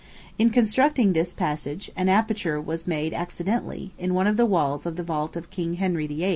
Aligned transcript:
In 0.39 0.49
constructing 0.49 1.13
this 1.13 1.31
passage, 1.31 1.91
an 1.95 2.09
aperture 2.09 2.59
was 2.59 2.87
made 2.87 3.13
accidentally, 3.13 3.91
in 3.99 4.15
one 4.15 4.25
of 4.25 4.35
the 4.35 4.47
walls 4.47 4.87
of 4.87 4.95
the 4.95 5.03
vault 5.03 5.35
of 5.35 5.51
King 5.51 5.75
Henry 5.75 6.07
VIII. 6.07 6.29